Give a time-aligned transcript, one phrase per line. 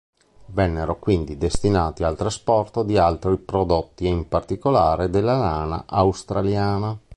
[0.47, 6.99] Vennero quindi destinati al trasporto di altri prodotti e in particolare della lana australiana.